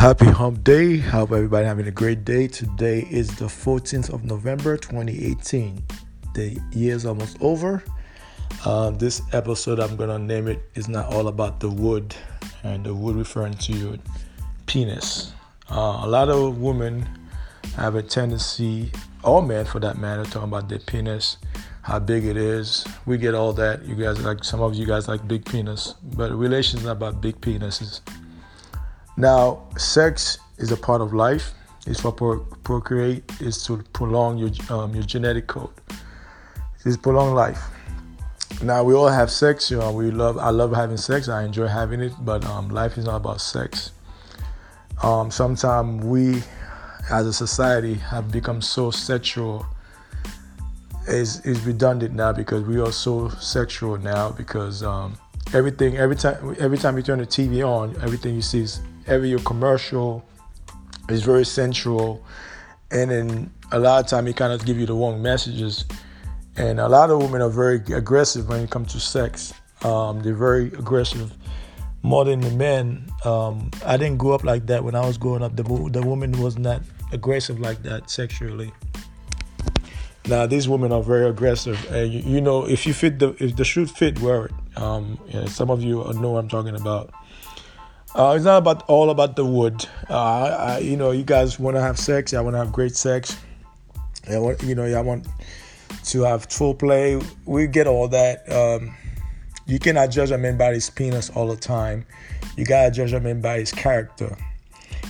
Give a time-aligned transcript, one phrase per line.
[0.00, 0.96] Happy Hump Day.
[0.96, 2.46] Hope everybody having a great day.
[2.46, 5.84] Today is the 14th of November 2018.
[6.32, 7.84] The year is almost over.
[8.64, 12.16] Uh, this episode, I'm to name it, is not all about the wood,
[12.62, 13.98] and the wood referring to your
[14.64, 15.34] penis.
[15.70, 17.06] Uh, a lot of women
[17.76, 18.90] have a tendency,
[19.22, 21.36] all men for that matter, talking about their penis,
[21.82, 22.86] how big it is.
[23.04, 23.84] We get all that.
[23.84, 27.38] You guys like, some of you guys like big penis, but relations not about big
[27.42, 28.00] penises.
[29.20, 31.52] Now, sex is a part of life.
[31.86, 33.22] It's for pro- procreate.
[33.38, 35.74] It's to prolong your um, your genetic code.
[36.86, 37.62] It's prolong life.
[38.62, 39.70] Now we all have sex.
[39.70, 40.38] You know, we love.
[40.38, 41.28] I love having sex.
[41.28, 42.14] I enjoy having it.
[42.20, 43.92] But um, life is not about sex.
[45.02, 46.42] Um, Sometimes we,
[47.10, 49.66] as a society, have become so sexual.
[51.08, 55.18] Is is redundant now because we are so sexual now because um,
[55.52, 59.36] everything every time every time you turn the TV on, everything you see is every
[59.40, 60.24] commercial
[61.08, 62.24] is very sensual,
[62.90, 65.84] and then a lot of time it kind of give you the wrong messages.
[66.56, 69.54] And a lot of women are very aggressive when it comes to sex.
[69.82, 71.32] Um, they're very aggressive,
[72.02, 73.06] more than the men.
[73.24, 75.56] Um, I didn't grow up like that when I was growing up.
[75.56, 78.72] The the woman was not aggressive like that sexually.
[80.26, 83.56] Now these women are very aggressive, and you, you know if you fit the if
[83.56, 84.52] the shoe fit, wear it.
[84.76, 87.12] Um, yeah, some of you know what I'm talking about.
[88.14, 89.86] Uh, it's not about all about the wood.
[90.08, 92.34] Uh, I, you know, you guys want to have sex.
[92.34, 93.38] I want to have great sex.
[94.28, 95.28] I want, you know, I want
[96.06, 97.20] to have full play.
[97.46, 98.50] We get all that.
[98.50, 98.94] Um,
[99.66, 102.04] you cannot judge a man by his penis all the time.
[102.56, 104.36] You gotta judge a man by his character,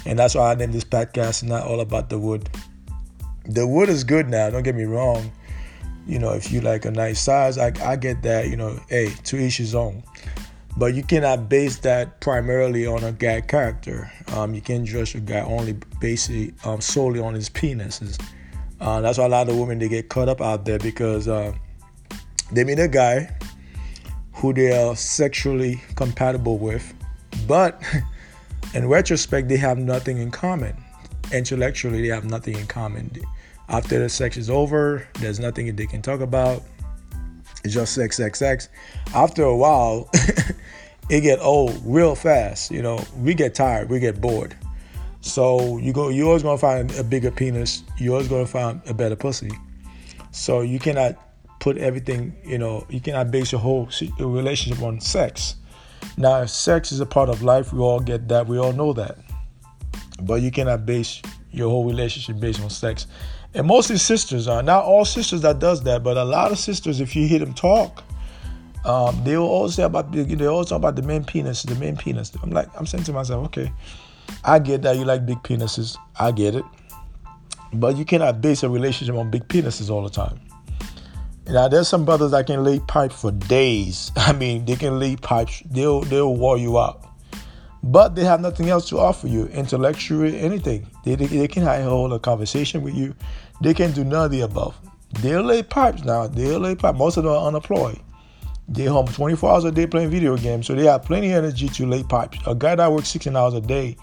[0.04, 1.42] and that's why I named this podcast.
[1.42, 2.50] Not all about the wood.
[3.46, 4.50] The wood is good now.
[4.50, 5.32] Don't get me wrong.
[6.06, 8.48] You know, if you like a nice size, I, I get that.
[8.48, 10.02] You know, hey, to each his own.
[10.80, 14.10] But you cannot base that primarily on a guy character.
[14.28, 18.18] Um, you can't judge a guy only basically um, solely on his penises.
[18.80, 21.52] Uh, that's why a lot of women they get caught up out there because uh,
[22.50, 23.30] they meet a guy
[24.32, 26.94] who they are sexually compatible with,
[27.46, 27.82] but
[28.74, 30.74] in retrospect they have nothing in common.
[31.30, 33.10] Intellectually, they have nothing in common.
[33.68, 36.62] After the sex is over, there's nothing they can talk about.
[37.64, 38.68] It's just sex, sex, sex.
[39.14, 40.08] After a while,
[41.10, 42.70] it get old real fast.
[42.70, 44.56] You know, we get tired, we get bored.
[45.20, 47.82] So you go, you're always gonna find a bigger penis.
[47.98, 49.50] You're always gonna find a better pussy.
[50.30, 51.16] So you cannot
[51.58, 52.34] put everything.
[52.44, 53.88] You know, you cannot base your whole
[54.18, 55.56] relationship on sex.
[56.16, 58.46] Now, sex is a part of life, we all get that.
[58.46, 59.18] We all know that.
[60.22, 63.06] But you cannot base your whole relationship based on sex.
[63.54, 67.00] And mostly sisters are not all sisters that does that, but a lot of sisters,
[67.00, 68.04] if you hear them talk,
[68.84, 71.96] um, they will always say about they always talk about the main penis, the main
[71.96, 72.32] penis.
[72.42, 73.72] I'm like, I'm saying to myself, okay,
[74.44, 76.64] I get that you like big penises, I get it,
[77.72, 80.40] but you cannot base a relationship on big penises all the time.
[81.46, 84.12] Now there's some brothers that can lay pipe for days.
[84.16, 85.62] I mean, they can lay pipes.
[85.68, 87.04] They'll they'll wore you out,
[87.82, 90.86] but they have nothing else to offer you intellectually, anything.
[91.04, 93.14] They they, they can hold a conversation with you.
[93.60, 94.76] They can do none of the above.
[95.20, 96.26] They'll lay pipes now.
[96.26, 98.00] They'll lay pipes Most of them are unemployed.
[98.68, 101.68] They home 24 hours a day playing video games, so they have plenty of energy
[101.68, 102.38] to lay pipes.
[102.46, 103.96] A guy that works 16 hours a day,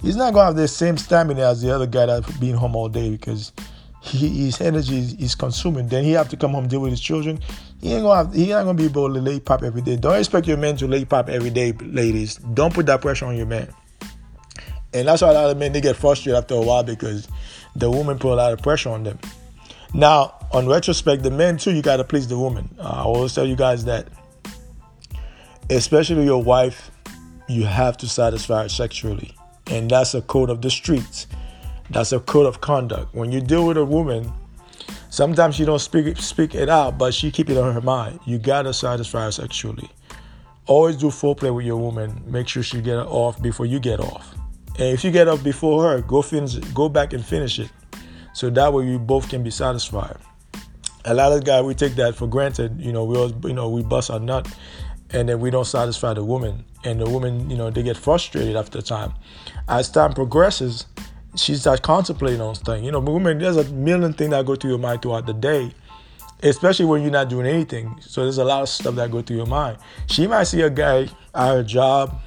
[0.00, 2.88] he's not gonna have the same stamina as the other guy that's being home all
[2.88, 3.52] day because
[4.00, 5.88] he, his energy is, is, consuming.
[5.88, 7.40] Then he have to come home deal with his children.
[7.80, 9.96] He ain't gonna have, he ain't gonna be able to lay pop every day.
[9.96, 12.36] Don't expect your man to lay pop every day, ladies.
[12.36, 13.72] Don't put that pressure on your man.
[14.94, 17.28] And that's why a lot of men they get frustrated after a while because
[17.76, 19.18] the woman put a lot of pressure on them.
[19.92, 22.74] Now, on retrospect, the men too, you gotta please the woman.
[22.80, 24.08] I always tell you guys that,
[25.70, 26.90] especially your wife,
[27.48, 29.34] you have to satisfy her sexually,
[29.66, 31.26] and that's a code of the streets.
[31.90, 33.14] That's a code of conduct.
[33.14, 34.32] When you deal with a woman,
[35.10, 38.20] sometimes she don't speak speak it out, but she keep it on her mind.
[38.24, 39.90] You gotta satisfy her sexually.
[40.66, 42.22] Always do foreplay with your woman.
[42.26, 44.34] Make sure she get off before you get off.
[44.78, 46.56] And if you get off before her, go finish.
[46.74, 47.70] Go back and finish it.
[48.34, 50.16] So that way you both can be satisfied.
[51.04, 52.78] A lot of guys we take that for granted.
[52.78, 54.46] You know, we always you know we bust our nut,
[55.10, 58.56] and then we don't satisfy the woman, and the woman you know they get frustrated
[58.56, 59.14] after time.
[59.68, 60.86] As time progresses,
[61.38, 62.84] she starts contemplating on things.
[62.84, 65.72] You know, women, there's a million things that go through your mind throughout the day,
[66.42, 67.96] especially when you're not doing anything.
[68.00, 69.78] So there's a lot of stuff that go through your mind.
[70.06, 72.20] She might see a guy at her job,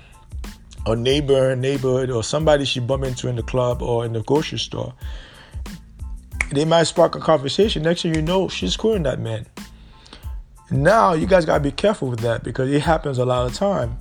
[0.85, 4.57] or neighbor neighborhood, or somebody she bump into in the club or in the grocery
[4.57, 4.93] store
[6.51, 7.83] they might spark a conversation.
[7.83, 9.45] Next thing you know, she's courting that man.
[10.69, 13.97] Now you guys gotta be careful with that because it happens a lot of time.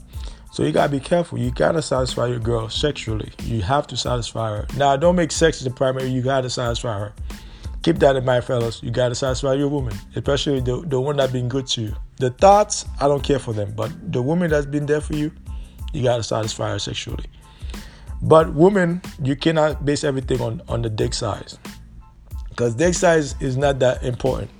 [0.52, 1.38] So you gotta be careful.
[1.38, 3.32] You gotta satisfy your girl sexually.
[3.44, 4.66] You have to satisfy her.
[4.76, 6.08] Now, don't make sex the primary.
[6.08, 7.12] You gotta satisfy her.
[7.82, 8.82] Keep that in mind, fellas.
[8.82, 11.96] You gotta satisfy your woman, especially the, the one that's been good to you.
[12.16, 15.30] The thoughts, I don't care for them, but the woman that's been there for you,
[15.92, 17.24] you gotta satisfy her sexually.
[18.20, 21.58] But women, you cannot base everything on on the dick size,
[22.50, 24.50] because dick size is not that important.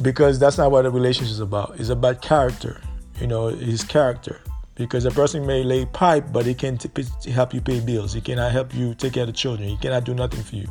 [0.00, 1.78] Because that's not what a relationship is about.
[1.78, 2.80] It's about character.
[3.20, 4.40] You know, his character
[4.74, 8.12] because a person may lay pipe, but he can't t- help you pay bills.
[8.12, 9.68] He cannot help you take care of the children.
[9.68, 10.68] He cannot do nothing for you.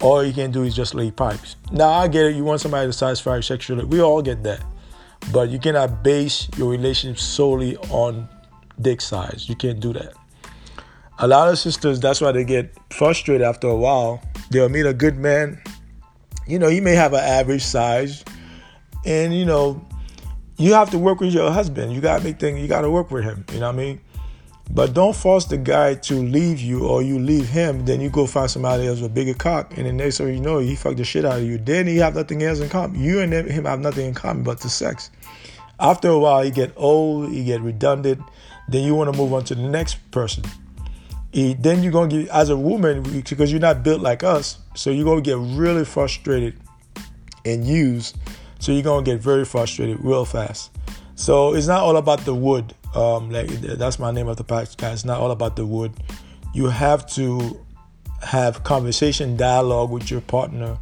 [0.00, 1.56] All you can do is just lay pipes.
[1.72, 2.36] Now I get it.
[2.36, 3.84] You want somebody to satisfy you sexually.
[3.84, 4.64] We all get that,
[5.32, 8.28] but you cannot base your relationship solely on
[8.80, 9.46] dick size.
[9.48, 10.14] You can't do that.
[11.18, 14.22] A lot of sisters, that's why they get frustrated after a while.
[14.50, 15.60] They'll meet a good man.
[16.46, 18.24] You know, he may have an average size,
[19.04, 19.86] and you know,
[20.60, 21.92] you have to work with your husband.
[21.92, 22.60] You gotta make things.
[22.60, 23.44] You gotta work with him.
[23.52, 24.00] You know what I mean?
[24.72, 27.86] But don't force the guy to leave you or you leave him.
[27.86, 30.40] Then you go find somebody else with a bigger cock, and then next thing you
[30.40, 31.58] know, he fucked the shit out of you.
[31.58, 33.00] Then he have nothing else in common.
[33.00, 35.10] You and him have nothing in common but the sex.
[35.80, 37.32] After a while, he get old.
[37.32, 38.20] He get redundant.
[38.68, 40.44] Then you want to move on to the next person.
[41.32, 45.04] Then you're gonna get as a woman because you're not built like us, so you're
[45.04, 46.54] gonna get really frustrated
[47.44, 48.16] and used
[48.60, 50.70] so you're gonna get very frustrated real fast.
[51.16, 52.74] So it's not all about the wood.
[52.94, 54.92] Um, like that's my name of the podcast.
[54.92, 55.92] It's not all about the wood.
[56.54, 57.58] You have to
[58.22, 60.78] have conversation, dialogue with your partner.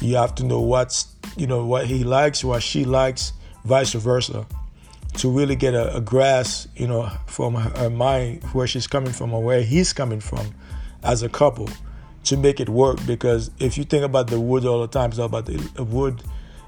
[0.00, 3.32] You have to know what's you know what he likes, what she likes,
[3.64, 4.44] vice versa,
[5.14, 9.12] to really get a, a grasp, you know, from her, her mind where she's coming
[9.12, 10.52] from or where he's coming from,
[11.04, 11.68] as a couple,
[12.24, 12.98] to make it work.
[13.06, 16.22] Because if you think about the wood all the time, it's all about the wood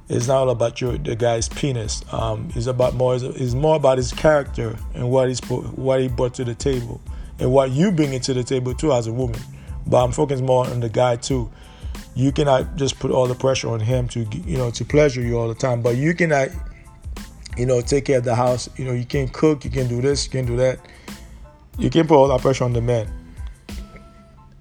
[0.09, 2.05] it's not all about your the guy's penis.
[2.13, 3.17] Um, it's about more.
[3.17, 7.01] It's more about his character and what he's what he brought to the table,
[7.39, 9.41] and what you bring into the table too as a woman.
[9.87, 11.51] But I'm focusing more on the guy too.
[12.15, 15.39] You cannot just put all the pressure on him to you know to pleasure you
[15.39, 15.81] all the time.
[15.81, 16.49] But you cannot,
[17.57, 18.69] you know, take care of the house.
[18.77, 20.81] You know, you can cook, you can do this, you can do that.
[21.79, 23.24] You can put all that pressure on the man.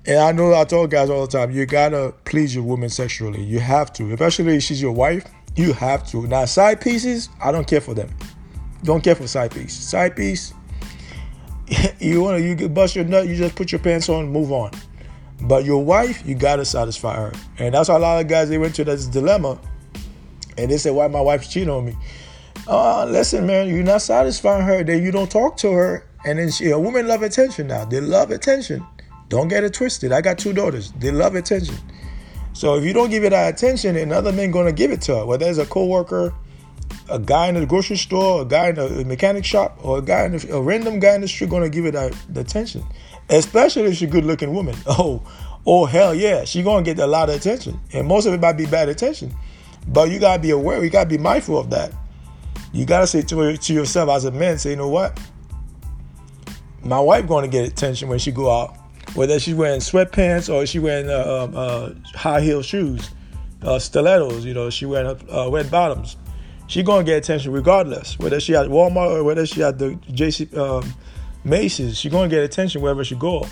[0.06, 3.42] And I know I told guys all the time, you gotta please your woman sexually.
[3.42, 5.24] You have to, especially if she's your wife.
[5.56, 6.28] You have to.
[6.28, 8.10] Now, side pieces, I don't care for them.
[8.84, 9.74] Don't care for side piece.
[9.74, 10.54] Side piece,
[12.00, 14.72] you wanna you bust your nut, you just put your pants on, move on.
[15.42, 18.58] But your wife, you gotta satisfy her, and that's why a lot of guys they
[18.58, 19.58] went to this dilemma,
[20.58, 21.96] and they said, "Why my wife cheating on me?"
[22.68, 24.84] Oh, listen, man, you're not satisfying her.
[24.84, 27.86] Then you don't talk to her, and then she, a woman love attention now.
[27.86, 28.86] They love attention.
[29.34, 30.12] Don't get it twisted.
[30.12, 30.92] I got two daughters.
[30.92, 31.74] They love attention.
[32.54, 35.26] So if you don't give it that attention, another man gonna give it to her.
[35.26, 36.32] Whether it's a coworker,
[37.10, 40.26] a guy in the grocery store, a guy in a mechanic shop, or a guy
[40.26, 42.84] in the, a random guy in the street gonna give it that the attention.
[43.28, 44.76] Especially if she's a good looking woman.
[44.86, 45.24] Oh,
[45.66, 47.80] oh hell yeah, she gonna get a lot of attention.
[47.92, 49.34] And most of it might be bad attention.
[49.88, 51.92] But you gotta be aware, you gotta be mindful of that.
[52.72, 55.20] You gotta say to, to yourself as a man, say, you know what?
[56.84, 58.78] My wife gonna get attention when she go out
[59.16, 63.12] whether she's wearing sweatpants or she wearing uh, um, uh, high heel shoes,
[63.62, 66.18] uh, stilettos, you know, she wearing uh, wet bottoms.
[66.68, 70.56] She gonna get attention regardless, whether she at Walmart or whether she at the JC
[70.58, 70.94] um,
[71.44, 71.98] Macy's.
[71.98, 73.48] She gonna get attention wherever she go.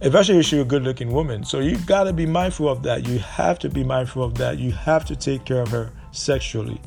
[0.00, 1.44] Especially if she's a good-looking woman.
[1.44, 3.08] So you gotta be mindful of that.
[3.08, 4.58] You have to be mindful of that.
[4.58, 6.80] You have to take care of her sexually,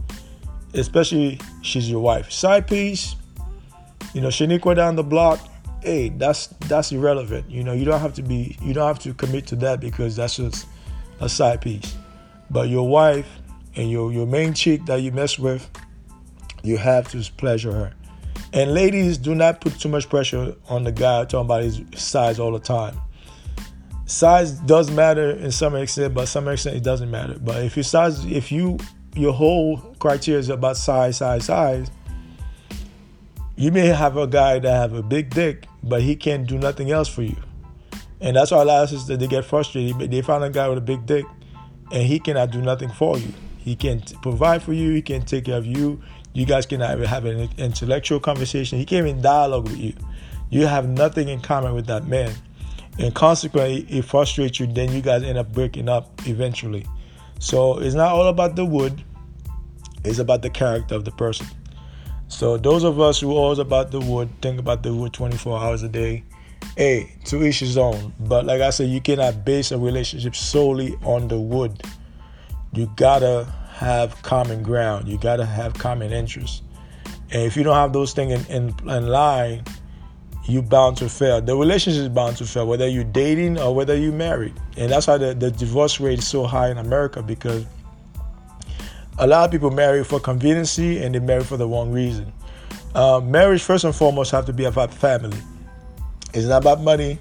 [0.74, 2.32] especially she's your wife.
[2.32, 3.16] Side piece,
[4.14, 5.40] you know, Shaniqua down the block
[5.88, 7.50] hey, that's that's irrelevant.
[7.50, 10.18] You know, you don't have to be you don't have to commit to that because
[10.18, 10.68] that's just
[11.22, 11.96] a side piece.
[12.50, 13.28] But your wife
[13.76, 15.70] and your your main chick that you mess with,
[16.62, 17.94] you have to pleasure her.
[18.52, 22.40] And ladies, do not put too much pressure on the guy talking about his size
[22.40, 23.00] all the time.
[24.06, 27.38] Size does matter in some extent, but some extent it doesn't matter.
[27.40, 28.78] But if your size, if you
[29.16, 31.90] your whole criteria is about size, size, size,
[33.58, 36.92] you may have a guy that have a big dick, but he can't do nothing
[36.92, 37.36] else for you.
[38.22, 39.98] And that's why a lot of sisters they get frustrated.
[39.98, 41.26] But They find a guy with a big dick,
[41.92, 43.34] and he cannot do nothing for you.
[43.58, 44.92] He can't provide for you.
[44.92, 46.02] He can't take care of you.
[46.34, 48.78] You guys cannot even have an intellectual conversation.
[48.78, 49.94] He can't even dialogue with you.
[50.52, 52.34] You have nothing in common with that man,
[53.00, 54.68] and consequently, it frustrates you.
[54.68, 56.86] Then you guys end up breaking up eventually.
[57.40, 59.04] So it's not all about the wood.
[60.04, 61.48] It's about the character of the person.
[62.28, 65.84] So those of us who always about the wood, think about the wood 24 hours
[65.84, 66.24] a day.
[66.76, 68.14] Hey, to each his own.
[68.20, 71.82] But like I said, you cannot base a relationship solely on the wood.
[72.74, 75.08] You gotta have common ground.
[75.08, 76.62] You gotta have common interests.
[77.32, 79.64] And if you don't have those things in, in, in line,
[80.46, 81.42] you bound to fail.
[81.42, 84.54] The relationship is bound to fail, whether you're dating or whether you're married.
[84.78, 87.66] And that's why the, the divorce rate is so high in America because
[89.20, 92.32] a lot of people marry for conveniency and they marry for the wrong reason.
[92.94, 95.38] Uh, marriage, first and foremost, have to be about family.
[96.34, 97.20] It's not about money.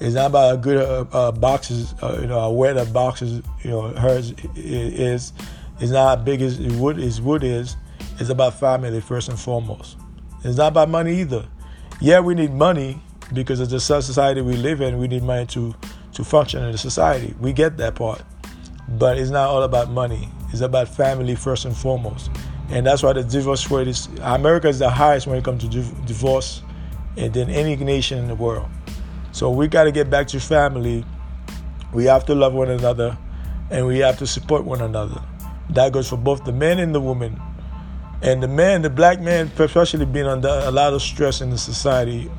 [0.00, 3.70] It's not about a good uh, uh, boxes, uh, you know, wear the boxes, you
[3.70, 5.32] know, hers is.
[5.80, 7.76] It's not as big as wood as wood is.
[8.18, 9.96] It's about family first and foremost.
[10.44, 11.46] It's not about money either.
[12.00, 13.00] Yeah, we need money
[13.32, 14.98] because of the society we live in.
[14.98, 15.74] We need money to
[16.14, 17.34] to function in the society.
[17.40, 18.22] We get that part,
[18.88, 20.28] but it's not all about money.
[20.52, 22.30] It's about family first and foremost,
[22.70, 25.68] and that's why the divorce rate is America is the highest when it comes to
[25.68, 26.62] divorce,
[27.16, 28.68] eh, and then any nation in the world.
[29.32, 31.04] So we got to get back to family.
[31.92, 33.16] We have to love one another,
[33.70, 35.22] and we have to support one another.
[35.70, 37.40] That goes for both the men and the women.
[38.20, 41.58] And the man, the black man, especially being under a lot of stress in the
[41.58, 42.30] society,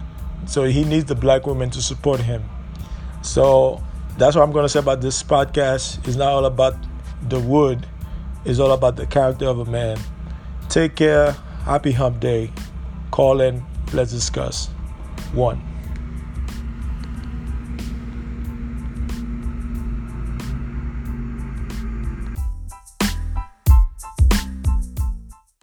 [0.45, 2.43] so he needs the black woman to support him.
[3.21, 3.81] So
[4.17, 6.05] that's what I'm going to say about this podcast.
[6.07, 6.75] It's not all about
[7.29, 7.87] the wood,
[8.45, 9.97] it's all about the character of a man.
[10.69, 11.31] Take care.
[11.65, 12.51] Happy hump day.
[13.11, 13.63] Call in.
[13.93, 14.67] Let's discuss.
[15.33, 15.72] One.